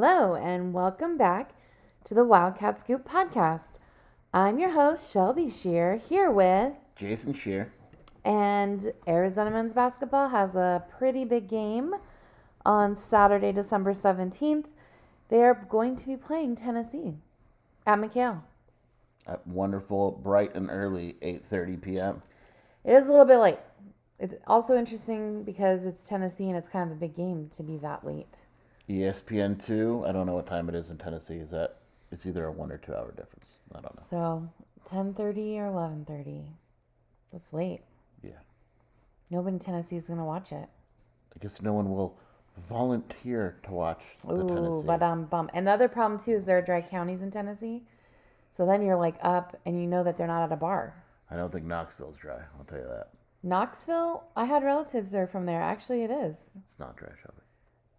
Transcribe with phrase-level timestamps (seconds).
[0.00, 1.50] Hello, and welcome back
[2.04, 3.80] to the Wildcat Scoop podcast.
[4.32, 7.72] I'm your host, Shelby Scheer, here with Jason Scheer.
[8.24, 11.96] And Arizona men's basketball has a pretty big game
[12.64, 14.66] on Saturday, December 17th.
[15.30, 17.16] They are going to be playing Tennessee
[17.84, 18.42] at McKale.
[19.26, 22.22] At wonderful, bright and early 8:30 p.m.
[22.84, 23.58] It is a little bit late.
[24.20, 27.78] It's also interesting because it's Tennessee and it's kind of a big game to be
[27.78, 28.42] that late.
[28.88, 30.04] ESPN two.
[30.06, 31.36] I don't know what time it is in Tennessee.
[31.36, 31.76] Is that
[32.10, 33.50] it's either a one or two hour difference.
[33.74, 34.02] I don't know.
[34.02, 34.48] So
[34.84, 36.46] ten thirty or eleven thirty.
[37.32, 37.82] That's late.
[38.22, 38.38] Yeah.
[39.30, 40.68] Nobody in Tennessee is gonna watch it.
[41.34, 42.18] I guess no one will
[42.68, 44.86] volunteer to watch the Ooh, Tennessee.
[44.86, 45.50] but um, bum.
[45.54, 47.82] And the other problem too is there are dry counties in Tennessee,
[48.52, 50.94] so then you're like up and you know that they're not at a bar.
[51.30, 52.40] I don't think Knoxville's dry.
[52.58, 53.08] I'll tell you that.
[53.42, 55.60] Knoxville, I had relatives there from there.
[55.60, 57.42] Actually, it is It's not dry, Shelby.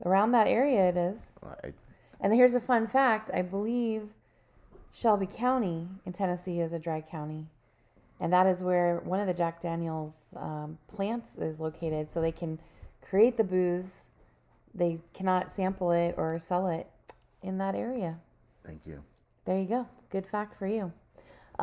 [0.05, 0.89] Around that area.
[0.89, 1.37] It is.
[1.43, 1.73] I,
[2.19, 4.09] And here's a fun fact: I believe
[4.93, 7.47] Shelby County in Tennessee is a dry county,
[8.19, 12.09] and that is where one of the Jack Daniels um, plants is located.
[12.09, 12.59] So they can
[13.01, 14.05] create the booze.
[14.73, 16.87] They cannot sample it or sell it
[17.41, 18.17] in that area.
[18.65, 19.01] thank you.
[19.45, 19.87] There you go.
[20.11, 20.91] Good fact for you.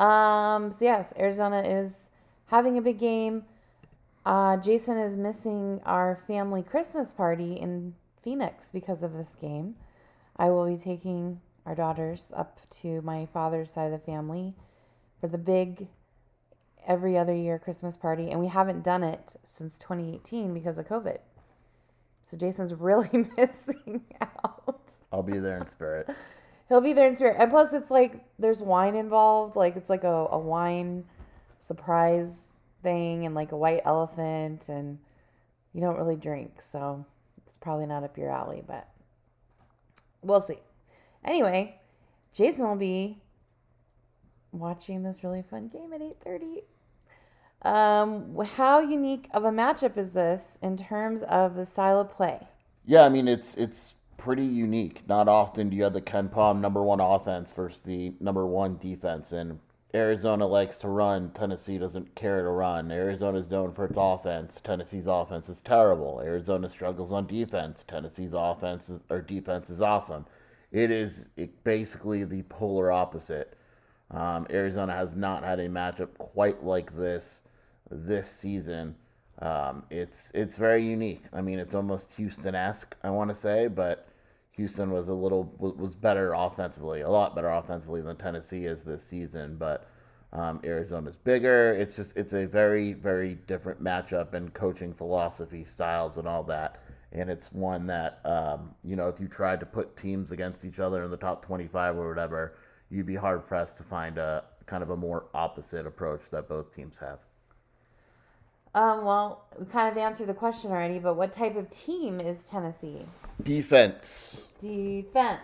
[0.01, 2.09] Um, so yes, Arizona is
[2.47, 3.43] having a big game.
[4.25, 7.95] Uh, Jason is missing our family Christmas party in
[8.27, 9.75] Phoenix because of this game.
[10.35, 14.53] I will be taking our daughters up to my father's side of the family
[15.21, 15.87] for the big
[16.85, 21.19] every other year Christmas party, and we haven't done it since 2018 because of COVID.
[22.25, 24.91] So Jason's really missing out.
[25.09, 26.09] I'll be there in spirit.
[26.67, 27.37] He'll be there in spirit.
[27.39, 29.55] And plus, it's like there's wine involved.
[29.55, 31.05] Like, it's like a, a wine
[31.61, 32.39] surprise
[32.83, 34.67] thing and like a white elephant.
[34.67, 34.99] And
[35.71, 36.61] you don't really drink.
[36.61, 37.05] So
[37.47, 38.89] it's probably not up your alley, but
[40.21, 40.59] we'll see.
[41.23, 41.79] Anyway,
[42.33, 43.21] Jason will be
[44.51, 46.63] watching this really fun game at 8.30
[47.63, 52.47] um how unique of a matchup is this in terms of the style of play
[52.85, 55.07] Yeah, I mean it's it's pretty unique.
[55.07, 59.31] Not often do you have the KenPom number one offense versus the number one defense,
[59.31, 59.59] and
[59.95, 61.31] Arizona likes to run.
[61.31, 62.91] Tennessee doesn't care to run.
[62.91, 64.59] Arizona's known for its offense.
[64.61, 66.21] Tennessee's offense is terrible.
[66.21, 67.85] Arizona struggles on defense.
[67.87, 70.25] Tennessee's offense is, or defense is awesome.
[70.71, 73.57] It is it basically the polar opposite.
[74.11, 77.41] Um, Arizona has not had a matchup quite like this
[77.89, 78.95] this season.
[79.39, 81.23] Um, it's it's very unique.
[81.31, 84.07] I mean, it's almost Houston-esque, I want to say, but
[84.57, 89.03] Houston was a little was better offensively, a lot better offensively than Tennessee is this
[89.03, 89.55] season.
[89.55, 89.87] But
[90.33, 91.73] um, Arizona's bigger.
[91.73, 96.81] It's just it's a very very different matchup and coaching philosophy, styles, and all that.
[97.11, 100.79] And it's one that um, you know if you tried to put teams against each
[100.79, 102.57] other in the top twenty-five or whatever,
[102.89, 106.75] you'd be hard pressed to find a kind of a more opposite approach that both
[106.75, 107.19] teams have.
[108.73, 112.47] Um, well, we kind of answered the question already, but what type of team is
[112.47, 112.99] Tennessee?
[113.41, 114.47] Defense.
[114.59, 115.41] Defense.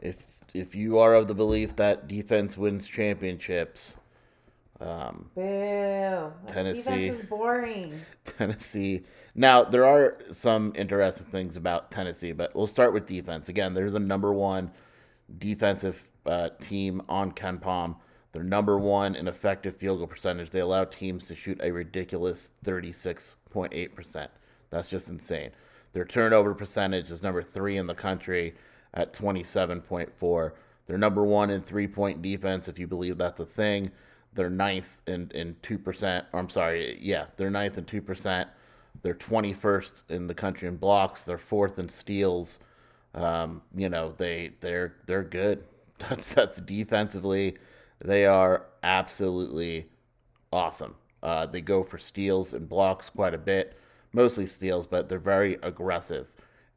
[0.00, 3.96] If if you are of the belief that defense wins championships,
[4.80, 6.32] um, Boo.
[6.48, 6.82] Tennessee.
[6.82, 8.00] Defense is boring.
[8.24, 9.04] Tennessee.
[9.34, 13.48] Now there are some interesting things about Tennessee, but we'll start with defense.
[13.48, 14.70] Again, they're the number one
[15.38, 17.96] defensive uh, team on KenPom.
[18.32, 20.50] They're number one in effective field goal percentage.
[20.50, 24.28] They allow teams to shoot a ridiculous 36.8%.
[24.70, 25.50] That's just insane.
[25.92, 28.54] Their turnover percentage is number three in the country
[28.94, 30.52] at 27.4.
[30.86, 33.90] They're number one in three point defense, if you believe that's a thing.
[34.34, 36.24] They're ninth in, in 2%.
[36.32, 38.48] Or I'm sorry, yeah, they're ninth in 2%.
[39.02, 41.24] They're 21st in the country in blocks.
[41.24, 42.60] They're fourth in steals.
[43.14, 45.64] Um, you know, they they're they're good.
[45.98, 47.58] That's that's defensively.
[48.04, 49.88] They are absolutely
[50.52, 50.94] awesome.
[51.22, 53.78] Uh, they go for steals and blocks quite a bit,
[54.12, 56.26] mostly steals, but they're very aggressive.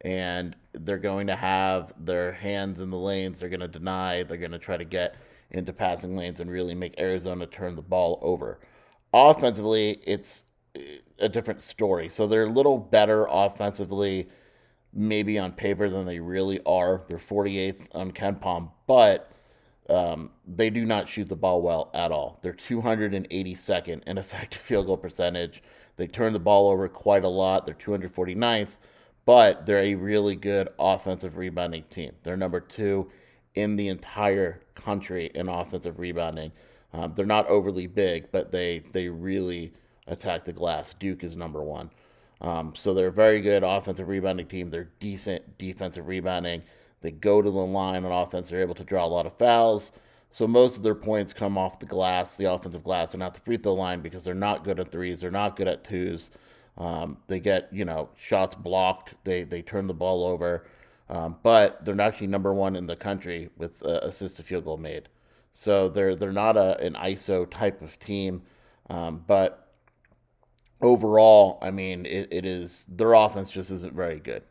[0.02, 3.40] And they're going to have their hands in the lanes.
[3.40, 4.22] They're going to deny.
[4.24, 5.16] They're going to try to get
[5.52, 8.60] into passing lanes and really make Arizona turn the ball over.
[9.14, 10.44] Offensively, it's
[11.20, 12.10] a different story.
[12.10, 14.30] So they're a little better offensively
[14.94, 17.04] maybe on paper than they really are.
[17.08, 19.32] They're 48th on KenPom, but
[19.90, 22.40] um, they do not shoot the ball well at all.
[22.42, 25.62] They're 282nd in effective field goal percentage.
[25.98, 27.66] They turn the ball over quite a lot.
[27.66, 28.78] They're 249th,
[29.26, 32.12] but they're a really good offensive rebounding team.
[32.24, 33.10] They're number two
[33.56, 36.52] in the entire country in offensive rebounding.
[36.94, 39.74] Um, they're not overly big, but they they really
[40.08, 40.94] attack the glass.
[40.94, 41.90] Duke is number one.
[42.42, 44.70] Um, so they're a very good offensive rebounding team.
[44.70, 46.62] They're decent defensive rebounding.
[47.06, 48.50] They go to the line on offense.
[48.50, 49.92] They're able to draw a lot of fouls.
[50.32, 53.42] So most of their points come off the glass, the offensive glass, and not the
[53.42, 55.22] free throw line because they're not good at threes.
[55.22, 56.32] They're not good at twos.
[56.80, 59.14] Um, they get you know shots blocked.
[59.24, 60.66] They they turn the ball over,
[61.12, 65.08] um, but they're actually number one in the country with uh, assisted field goal made.
[65.54, 68.42] So they're they're not a, an ISO type of team,
[68.90, 69.70] um, but
[70.82, 74.42] overall, I mean, it, it is their offense just isn't very good.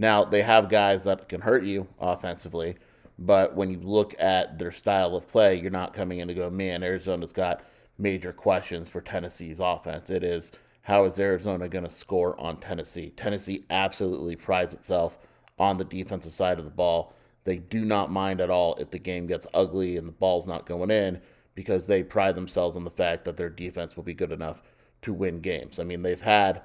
[0.00, 2.76] Now they have guys that can hurt you offensively,
[3.18, 6.48] but when you look at their style of play, you're not coming in to go,
[6.48, 7.64] man, Arizona's got
[7.98, 10.08] major questions for Tennessee's offense.
[10.08, 13.12] It is how is Arizona going to score on Tennessee?
[13.14, 15.18] Tennessee absolutely prides itself
[15.58, 17.12] on the defensive side of the ball.
[17.44, 20.64] They do not mind at all if the game gets ugly and the ball's not
[20.64, 21.20] going in
[21.54, 24.62] because they pride themselves on the fact that their defense will be good enough
[25.02, 25.78] to win games.
[25.78, 26.62] I mean, they've had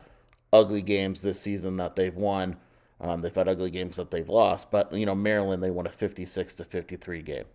[0.54, 2.56] ugly games this season that they've won.
[3.02, 5.92] Um, they've had ugly games that they've lost, but you know, Maryland they won a
[5.92, 7.46] 56 to 53 game.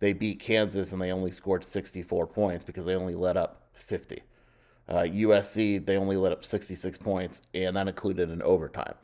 [0.00, 4.22] They beat Kansas and they only scored 64 points because they only let up 50.
[4.88, 8.94] Uh, USC they only let up 66 points and that included an overtime.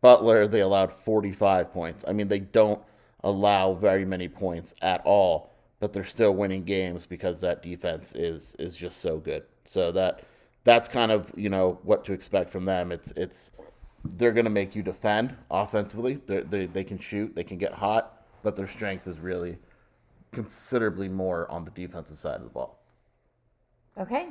[0.00, 2.04] Butler they allowed 45 points.
[2.06, 2.80] I mean, they don't
[3.24, 5.50] allow very many points at all,
[5.80, 9.42] but they're still winning games because that defense is is just so good.
[9.64, 10.22] So that
[10.62, 12.92] that's kind of you know what to expect from them.
[12.92, 13.50] It's it's
[14.04, 16.20] they're going to make you defend offensively.
[16.26, 19.58] They they they can shoot, they can get hot, but their strength is really
[20.32, 22.80] considerably more on the defensive side of the ball.
[23.98, 24.28] Okay.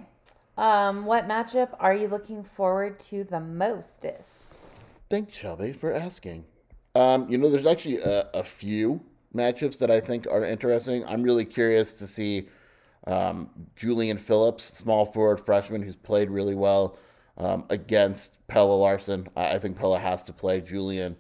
[0.57, 4.59] Um, what matchup are you looking forward to the mostest?
[5.09, 6.45] Thanks, Shelby, for asking.
[6.93, 9.01] Um, you know, there's actually a, a, few
[9.33, 11.03] matchups that I think are interesting.
[11.05, 12.49] I'm really curious to see
[13.07, 16.97] um, Julian Phillips, small forward freshman who's played really well
[17.37, 19.27] um, against Pelle Larsson.
[19.35, 21.15] I, I, think Pella has to play Julian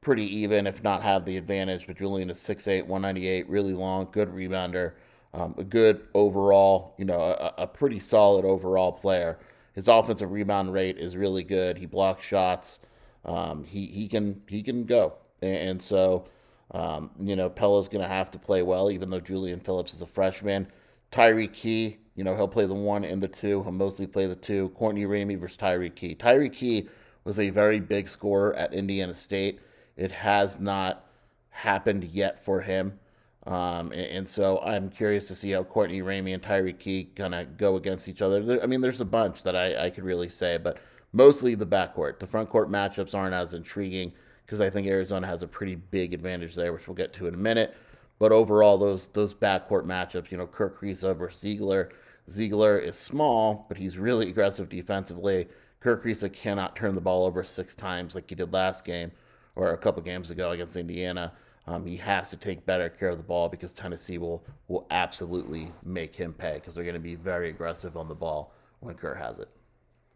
[0.00, 1.86] pretty even, if not have the advantage.
[1.86, 4.92] But Julian is 6'8, 198, really long, good rebounder,
[5.34, 9.38] um, a good overall, you know, a, a pretty solid overall player.
[9.74, 11.76] His offensive rebound rate is really good.
[11.78, 12.80] He blocks shots.
[13.24, 16.26] Um, he he can he can go, and, and so
[16.72, 20.02] um, you know Pelle's going to have to play well, even though Julian Phillips is
[20.02, 20.66] a freshman.
[21.12, 23.62] Tyreke Key, you know, he'll play the one and the two.
[23.62, 24.70] He'll mostly play the two.
[24.70, 26.16] Courtney Ramey versus Tyreke Key.
[26.16, 26.88] Tyreke Key
[27.22, 29.60] was a very big scorer at Indiana State.
[29.96, 31.06] It has not
[31.50, 32.98] happened yet for him.
[33.46, 37.36] Um, and, and, so I'm curious to see how Courtney Ramey and Tyreke Key kind
[37.36, 38.42] of go against each other.
[38.42, 40.78] There, I mean, there's a bunch that I, I could really say, but
[41.12, 42.18] mostly the backcourt.
[42.18, 44.12] The front court matchups aren't as intriguing
[44.44, 47.34] because I think Arizona has a pretty big advantage there, which we'll get to in
[47.34, 47.76] a minute.
[48.18, 51.90] But overall, those those backcourt matchups, you know, Kerr Kriisa versus Zeigler.
[52.28, 55.48] Zeigler is small, but he's really aggressive defensively.
[55.80, 59.10] Kerr Kriisa cannot turn the ball over six times like he did last game
[59.56, 61.32] or a couple games ago against Indiana.
[61.66, 65.70] Um, he has to take better care of the ball because Tennessee will will absolutely
[65.84, 69.14] make him pay because they're going to be very aggressive on the ball when Kerr
[69.14, 69.48] has it.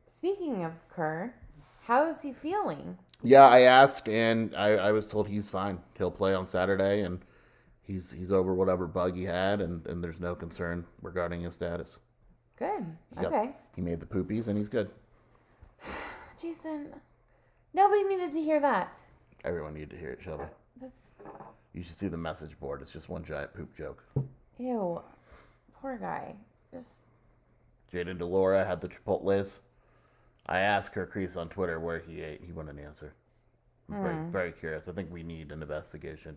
[0.06, 1.34] Speaking of Kerr,
[1.82, 2.98] how is he feeling?
[3.22, 5.78] Yeah, I asked, and I, I was told he's fine.
[5.96, 7.20] He'll play on Saturday, and
[7.86, 11.98] he's he's over whatever bug he had, and, and there's no concern regarding his status.
[12.58, 12.84] Good.
[13.18, 13.46] He okay.
[13.46, 14.90] Got, he made the poopies, and he's good.
[16.40, 16.88] Jason,
[17.74, 18.98] nobody needed to hear that.
[19.44, 20.44] Everyone needed to hear it, Shelby.
[20.80, 20.98] That's.
[21.72, 22.82] You should see the message board.
[22.82, 24.04] It's just one giant poop joke.
[24.58, 25.02] Ew,
[25.80, 26.34] poor guy.
[26.72, 26.90] Just.
[27.92, 29.58] Jaden Delora had the Chipotles.
[30.46, 32.42] I asked Kerr Kriisa on Twitter where he ate.
[32.44, 33.14] He wouldn't answer.
[33.90, 34.30] I'm very, hmm.
[34.30, 34.88] very curious.
[34.88, 36.36] I think we need an investigation.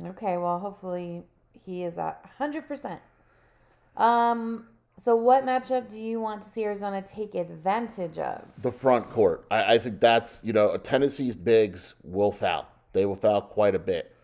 [0.00, 1.22] Okay, well, hopefully
[1.64, 2.98] he is at 100%.
[3.96, 4.66] Um,
[4.98, 8.42] So, what matchup do you want to see Arizona take advantage of?
[8.62, 9.46] The front court.
[9.50, 12.68] I, I think that's, you know, Tennessee's bigs will foul.
[12.92, 14.14] They will foul quite a bit.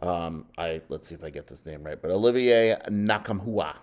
[0.00, 2.00] Um, I Let's see if I get this name right.
[2.00, 3.76] But Olivier Nkamhoua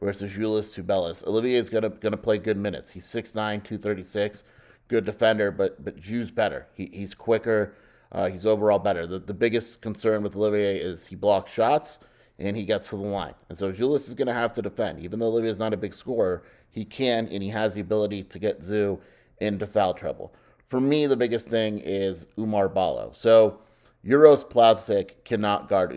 [0.00, 1.26] versus Julius Tubelis.
[1.26, 2.90] Olivier is gonna gonna play good minutes.
[2.90, 4.44] He's 6'9", 236,
[4.88, 6.66] good defender, but but Ju's better.
[6.74, 7.74] He, he's quicker.
[8.12, 9.06] Uh, he's overall better.
[9.06, 12.00] The the biggest concern with Olivier is he blocks shots
[12.38, 13.34] and he gets to the line.
[13.48, 15.00] And so Julius is gonna have to defend.
[15.00, 18.24] Even though Olivier is not a big scorer, he can and he has the ability
[18.24, 19.00] to get Zu
[19.40, 20.34] into foul trouble.
[20.68, 23.12] For me, the biggest thing is Oumar Ballo.
[23.14, 23.60] So
[24.04, 25.94] Uros Plavsic cannot guard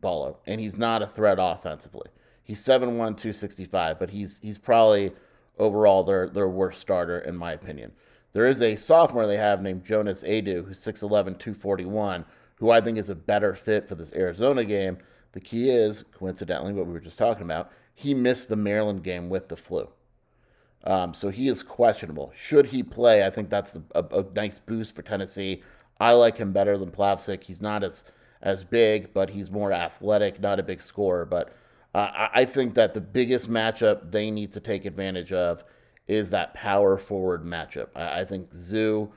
[0.00, 2.08] Ballo, and he's not a threat offensively.
[2.42, 5.12] He's 7'1", 265, but he's he's probably
[5.58, 7.92] overall their their worst starter in my opinion.
[8.32, 12.24] There is a sophomore they have named Jonas Aidoo, who's 6'11", 241,
[12.56, 14.98] who I think is a better fit for this Arizona game.
[15.32, 19.28] The key is, coincidentally, what we were just talking about, he missed the Maryland game
[19.28, 19.88] with the flu.
[20.84, 22.32] Um, so he is questionable.
[22.34, 25.62] Should he play, I think that's a, a, nice boost for Tennessee.
[26.00, 27.42] I like him better than Plavsic.
[27.42, 28.04] He's not as
[28.42, 31.26] as big, but he's more athletic, not a big scorer.
[31.26, 31.54] But
[31.94, 35.64] uh, I think that the biggest matchup they need to take advantage of
[36.08, 37.88] is that power forward matchup.
[37.94, 39.12] I, I think Zoo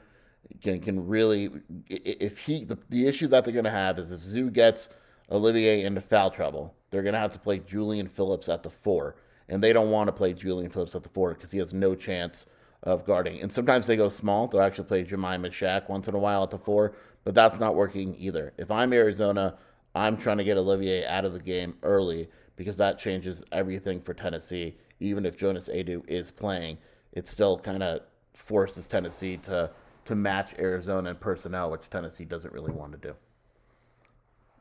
[0.61, 1.49] can can really
[1.89, 4.89] if he the, the issue that they're going to have is if Zoo gets
[5.31, 9.15] Olivier into foul trouble, they're going to have to play Julian Phillips at the four,
[9.49, 11.95] and they don't want to play Julian Phillips at the four because he has no
[11.95, 12.45] chance
[12.83, 13.41] of guarding.
[13.41, 16.51] And sometimes they go small; they'll actually play Jahmai Mashack once in a while at
[16.51, 18.53] the four, but that's not working either.
[18.57, 19.57] If I'm Arizona,
[19.95, 24.13] I'm trying to get Olivier out of the game early because that changes everything for
[24.13, 24.75] Tennessee.
[24.99, 26.77] Even if Jonas Aidoo is playing,
[27.11, 28.01] it still kind of
[28.33, 29.69] forces Tennessee to
[30.05, 33.15] to match Arizona in personnel, which Tennessee doesn't really want to do.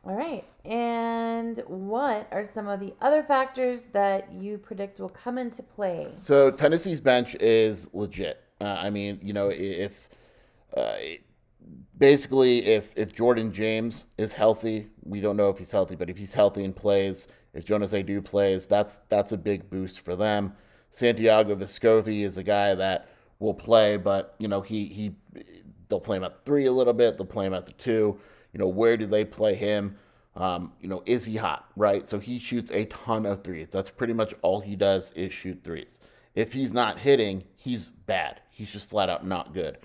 [0.04, 0.44] All right.
[0.64, 6.08] And what are some of the other factors that you predict will come into play?
[6.22, 8.42] So Tennessee's bench is legit.
[8.60, 10.08] Uh, I mean, you know, if
[10.76, 10.96] uh,
[11.98, 16.16] basically if if Jordan James is healthy, we don't know if he's healthy, but if
[16.16, 20.54] he's healthy and plays, if Jonas Aidoo plays, that's that's a big boost for them.
[20.90, 25.14] Santiago Vescovi is a guy that will play, but you know he he
[25.88, 28.18] they'll play him at three a little bit, they'll play him at the two.
[28.52, 29.96] You know where do they play him?
[30.34, 31.68] Um, you know is he hot?
[31.76, 33.68] Right, so he shoots a ton of threes.
[33.70, 35.98] That's pretty much all he does is shoot threes.
[36.34, 38.40] If he's not hitting, he's bad.
[38.50, 39.78] He's just flat out not good.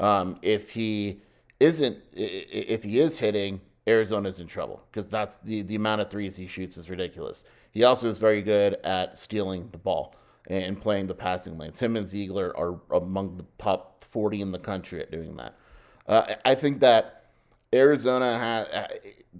[0.00, 1.22] Um, if he
[1.60, 6.36] isn't, if he is hitting, Arizona's in trouble because that's the, the amount of threes
[6.36, 7.44] he shoots is ridiculous.
[7.72, 10.14] He also is very good at stealing the ball
[10.48, 11.78] and playing the passing lanes.
[11.78, 15.56] Him and Zeigler are among the top 40 in the country at doing that.
[16.06, 17.22] Uh, I think that
[17.74, 18.88] Arizona has uh,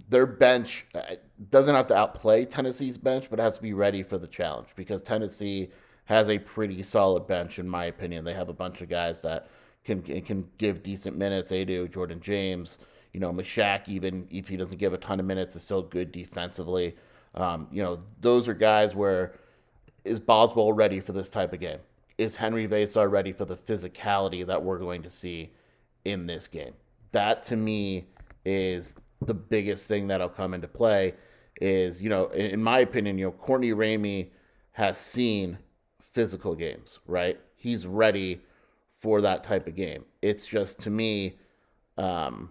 [0.09, 1.15] their bench uh,
[1.51, 5.01] doesn't have to outplay Tennessee's bench, but has to be ready for the challenge because
[5.01, 5.69] Tennessee
[6.05, 8.25] has a pretty solid bench, in my opinion.
[8.25, 9.49] They have a bunch of guys that
[9.85, 11.49] can can give decent minutes.
[11.49, 11.87] They do.
[11.87, 12.79] Jordan James,
[13.13, 16.11] you know, Mashack, even if he doesn't give a ton of minutes, is still good
[16.11, 16.95] defensively.
[17.35, 19.35] Um, you know, those are guys where
[20.03, 21.79] is Boswell ready for this type of game?
[22.17, 25.51] Is Henry Veesaar ready for the physicality that we're going to see
[26.05, 26.73] in this game?
[27.11, 28.07] That to me
[28.45, 31.13] is the biggest thing that'll come into play.
[31.61, 34.29] Is you know, in, in my opinion, you know, Courtney Ramey
[34.71, 35.57] has seen
[36.01, 37.39] physical games, right?
[37.55, 38.41] He's ready
[38.99, 40.03] for that type of game.
[40.21, 41.37] It's just to me,
[41.97, 42.49] um,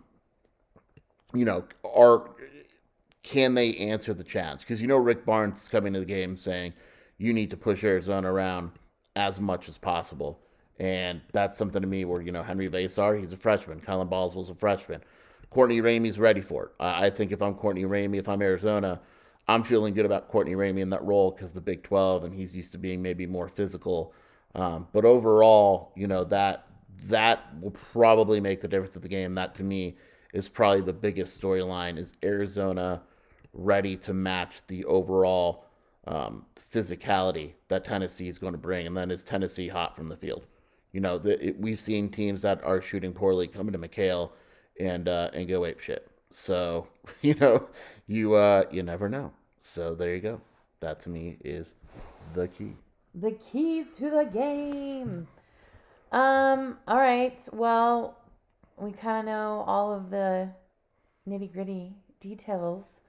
[1.35, 2.31] you know, are
[3.23, 4.61] can they answer the challenge?
[4.61, 6.73] Because you know Rick Barnes is coming to the game saying
[7.19, 8.73] you need to push Arizona around
[9.17, 10.41] as much as possible.
[10.79, 13.81] And that's something to me where, you know, Henry Veesaar, he's a freshman.
[13.81, 15.01] Kylan Boswell's a freshman.
[15.51, 16.71] Courtney Ramey's ready for it.
[16.81, 19.01] I think if I'm Courtney Ramey, if I'm Arizona,
[19.49, 22.57] I'm feeling good about Courtney Ramey in that role because the Big 12 and he's
[22.57, 24.15] used to being maybe more physical.
[24.55, 26.67] Um, but overall, you know, that
[27.05, 29.35] that will probably make the difference of the game.
[29.35, 29.97] That to me
[30.33, 33.03] is probably the biggest storyline is Arizona
[33.53, 35.67] ready to match the overall
[36.07, 40.17] um, physicality that Tennessee is going to bring, and then is Tennessee hot from the
[40.17, 40.47] field?
[40.93, 44.31] You know, the, it, we've seen teams that are shooting poorly come into McKale
[44.81, 46.11] and uh, and go ape shit.
[46.33, 46.87] So
[47.23, 47.69] you know,
[48.07, 49.33] you uh, you never know.
[49.63, 50.41] So there you go.
[50.81, 51.75] That to me is
[52.35, 52.77] the key.
[53.15, 55.29] The keys to the game.
[56.11, 56.79] Um.
[56.89, 57.41] All right.
[57.53, 58.19] Well,
[58.83, 60.51] we kind of know all of the
[61.29, 63.01] nitty gritty details.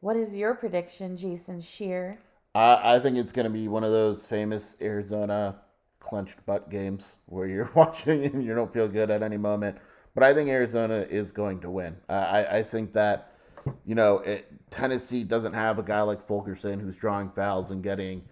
[0.00, 2.18] What is your prediction, Jason Scheer?
[2.54, 5.56] I, I think it's going to be one of those famous Arizona
[6.00, 9.78] clenched butt games where you're watching and you don't feel good at any moment.
[10.14, 11.96] But I think Arizona is going to win.
[12.08, 13.32] I, I think that,
[13.84, 18.22] you know, it, Tennessee doesn't have a guy like Fulkerson who's drawing fouls and getting,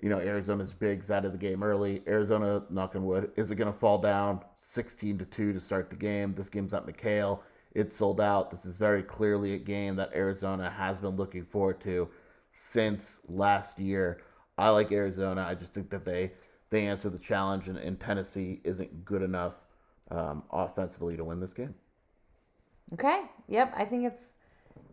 [0.00, 2.02] you know, Arizona's bigs out of the game early.
[2.06, 5.90] Arizona, knock on wood, is it going to fall down 16 to 2 to start
[5.90, 6.34] the game?
[6.34, 7.40] This game's at McKale.
[7.74, 8.50] It's sold out.
[8.50, 12.08] This is very clearly a game that Arizona has been looking forward to
[12.54, 14.22] since last year.
[14.56, 15.44] I like Arizona.
[15.48, 16.32] I just think that they
[16.70, 19.54] they answer the challenge, and, and Tennessee isn't good enough
[20.10, 21.74] um, offensively to win this game.
[22.92, 23.22] Okay.
[23.48, 23.72] Yep.
[23.76, 24.30] I think it's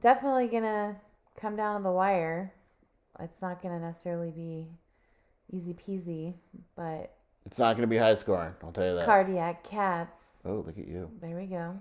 [0.01, 0.97] definitely gonna
[1.39, 2.53] come down to the wire.
[3.19, 4.67] It's not gonna necessarily be
[5.51, 6.33] easy peasy,
[6.75, 7.13] but
[7.45, 8.53] It's not going to be high scoring.
[8.63, 9.05] I'll tell you that.
[9.05, 10.23] cardiac cats.
[10.45, 11.09] Oh, look at you!
[11.21, 11.77] There we go.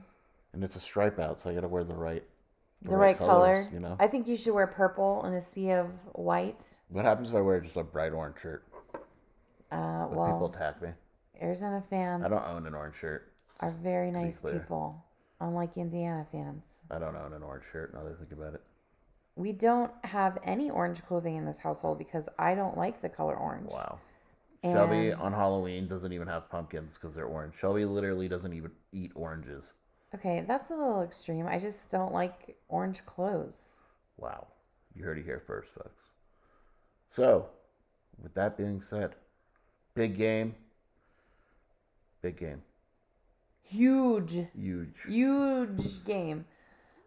[0.52, 2.22] And it's a stripe out, so I got to wear the right.
[2.82, 3.28] The, right, color.
[3.62, 3.96] colors, You know.
[3.98, 6.60] I think you should wear purple in a sea of white.
[6.88, 8.62] What happens if I wear just a bright orange shirt?
[9.72, 10.90] Uh, well, people attack me?
[11.42, 13.32] Arizona fans I don't own an orange shirt.
[13.60, 15.02] are very nice people,
[15.40, 16.80] unlike Indiana fans.
[16.90, 17.92] I don't own an orange shirt.
[17.94, 18.62] Now that I think about it.
[19.36, 23.36] We don't have any orange clothing in this household because I don't like the color
[23.36, 23.68] orange.
[23.68, 23.98] Wow.
[24.62, 27.54] Shelby on Halloween doesn't even have pumpkins because they're orange.
[27.58, 29.72] Shelby literally doesn't even eat oranges.
[30.14, 31.46] Okay, that's a little extreme.
[31.46, 33.76] I just don't like orange clothes.
[34.16, 34.46] Wow.
[34.94, 36.04] You heard it here first, folks.
[37.10, 37.46] So,
[38.22, 39.16] with that being said,
[39.94, 40.54] big game.
[42.22, 42.62] Big game.
[43.62, 45.02] Huge, Huge.
[45.06, 46.44] huge game.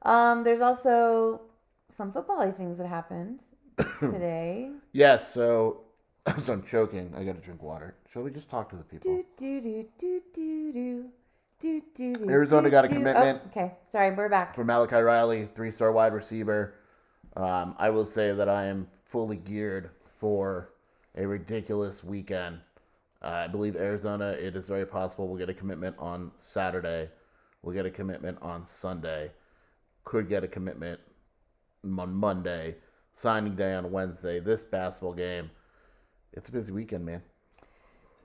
[0.01, 1.41] Um, there's also
[1.89, 3.44] some football things that happened
[4.00, 4.72] today.
[4.91, 5.82] Yes, so
[6.25, 7.96] as I'm choking, I gotta drink water.
[8.12, 9.12] Shall we just talk to the people?
[9.12, 10.72] Do do do do do
[11.60, 12.29] do do do.
[12.29, 13.41] Arizona got a commitment.
[13.44, 14.56] Oh, okay, sorry, we're back.
[14.56, 16.75] For Malachi Riley, three star wide receiver.
[17.36, 20.70] Um, I will say that I am fully geared for
[21.15, 22.60] a ridiculous weekend.
[23.22, 27.10] Uh, I believe Arizona, it is very possible we'll get a commitment on Saturday.
[27.62, 29.32] We'll get a commitment on Sunday.
[30.03, 31.00] Could get a commitment
[32.00, 32.75] on Monday.
[33.15, 34.39] Signing day on Wednesday.
[34.39, 35.50] This basketball game,
[36.34, 37.22] it's a busy weekend, man.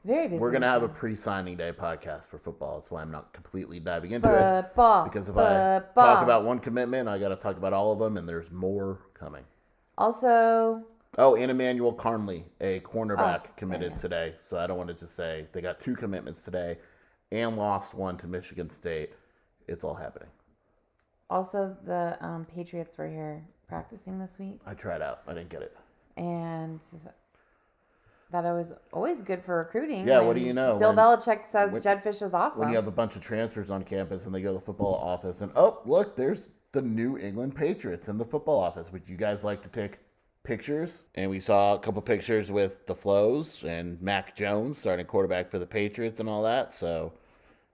[0.05, 0.41] Very busy.
[0.41, 2.79] We're gonna have a pre-signing day podcast for football.
[2.79, 6.59] That's why I'm not completely diving into it football because if I talk about one
[6.59, 9.45] commitment, I got to talk about all of them, and there's more coming.
[9.97, 10.85] also
[11.19, 14.35] Oh, and Emmanuel Carnley, a cornerback, Oh, committed today.
[14.41, 16.79] So I don't want to just say they got two commitments today,
[17.31, 19.11] and lost one to Michigan State.
[19.69, 20.29] It's all happening.
[21.33, 25.23] Also the um, Patriots were here practicing this week, I tried out.
[25.27, 25.75] I didn't get it.
[26.19, 26.79] and
[28.31, 30.07] that it was always good for recruiting.
[30.09, 30.79] Yeah, what when do you know?
[30.79, 32.61] Bill When- Belichick says when- Jedd Fisch is awesome.
[32.61, 34.95] When you have a bunch of transfers on campus and they go to the football
[34.95, 38.91] office, and oh, look, there's the New England Patriots in the football office.
[38.93, 39.99] Would you guys like to take
[40.45, 41.03] pictures?
[41.15, 45.59] And we saw a couple pictures with the Flows and Mac Jones starting quarterback for
[45.59, 46.75] the Patriots and all that.
[46.75, 47.13] So,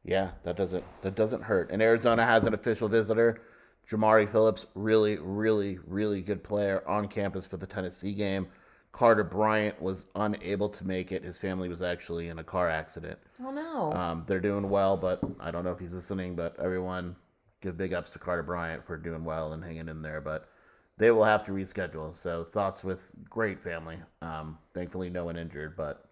[0.09, 1.71] yeah, that doesn't that doesn't hurt.
[1.71, 3.43] And Arizona has an official visitor,
[3.89, 8.49] Jamari Phillips, really, really, really good player on campus for the Tennessee game.
[8.91, 11.23] Carter Bryant was unable to make it.
[11.23, 13.19] His family was actually in a car accident.
[13.45, 13.93] oh no.
[13.93, 16.35] Um, they're doing well, but I don't know if he's listening.
[16.35, 17.15] But everyone,
[17.61, 20.23] give big ups to Carter Bryant for doing well and hanging in there.
[20.23, 20.49] But
[20.97, 22.21] they will have to reschedule.
[22.21, 23.99] So thoughts with great family.
[24.23, 25.77] Um, thankfully, no one injured.
[25.77, 26.09] But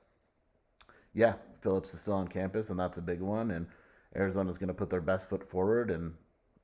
[1.14, 1.32] yeah,
[1.62, 3.52] Phillips is still on campus, and that's a big one.
[3.52, 3.66] And
[4.16, 6.14] Arizona's going to put their best foot forward and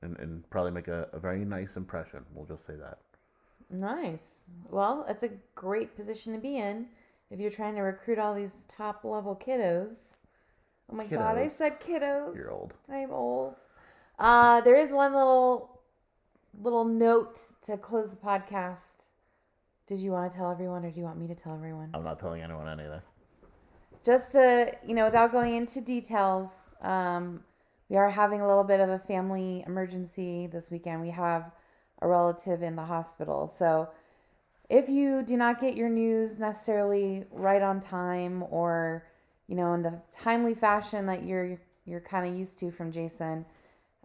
[0.01, 2.25] and, and probably make a, a very nice impression.
[2.33, 2.97] We'll just say that.
[3.69, 4.49] Nice.
[4.69, 6.87] Well, it's a great position to be in
[7.31, 10.15] if you're trying to recruit all these top level kiddos.
[10.91, 12.35] Oh my god, I said kiddos.
[12.35, 12.73] You're old.
[12.89, 13.55] I'm old.
[14.19, 15.81] Uh, there is one little
[16.61, 19.07] little note to close the podcast.
[19.87, 21.89] Did you want to tell everyone, or do you want me to tell everyone?
[21.93, 23.01] I'm not telling anyone anything.
[24.05, 26.49] just to you know without going into details
[26.83, 27.43] um,
[27.89, 31.01] we are having a little bit of a family emergency this weekend.
[31.01, 31.51] We have
[32.01, 33.47] a relative in the hospital.
[33.47, 33.89] So
[34.69, 39.05] if you do not get your news necessarily right on time or
[39.47, 43.45] you know in the timely fashion that you're you're kind of used to from jason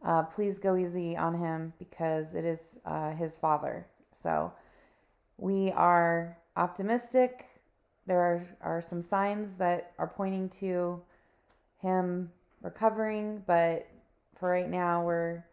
[0.05, 3.87] uh, please go easy on him because it is uh, his father.
[4.13, 4.53] So
[5.37, 7.47] we are optimistic.
[8.07, 11.03] There are, are some signs that are pointing to
[11.83, 12.31] him
[12.63, 13.89] recovering, but
[14.39, 15.45] for right now, we're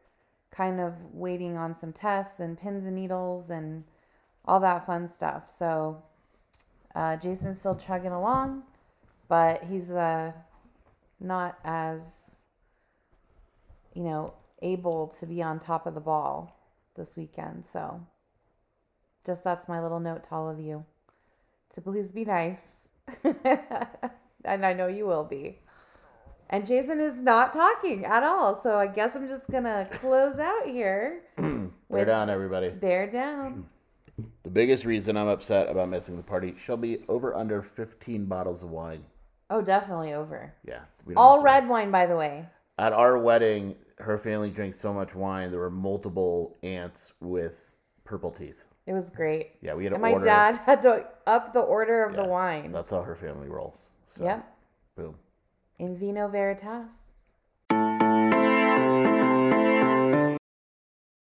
[0.51, 3.83] kind of waiting on some tests and pins and needles and
[4.45, 5.49] all that fun stuff.
[5.49, 6.03] So,
[6.93, 8.63] uh, Jason's still chugging along,
[9.27, 10.31] but he's uh,
[11.19, 11.99] not as,
[13.93, 16.57] you know, able to be on top of the ball
[16.95, 17.65] this weekend.
[17.65, 18.05] So,
[19.25, 20.85] just that's my little note to all of you
[21.73, 22.61] to please be nice.
[23.23, 25.59] and I know you will be.
[26.55, 28.55] And Jason is not talking at all.
[28.61, 31.23] So I guess I'm just going to close out here.
[31.37, 32.69] Bear down, everybody.
[32.69, 33.65] Bear down.
[34.43, 38.63] The biggest reason I'm upset about missing the party, she'll be over under 15 bottles
[38.63, 39.03] of wine.
[39.49, 40.53] Oh, definitely over.
[40.65, 40.79] Yeah.
[41.17, 42.45] All red wine, by the way.
[42.77, 48.31] At our wedding, her family drank so much wine, there were multiple aunts with purple
[48.31, 48.63] teeth.
[48.87, 49.55] It was great.
[49.61, 50.25] Yeah, we had to And my order.
[50.25, 52.71] dad had to up the order of the wine.
[52.71, 53.89] That's how her family rolls.
[54.17, 54.57] So, Yep.
[54.95, 55.15] Boom.
[55.77, 57.04] In vino veritas.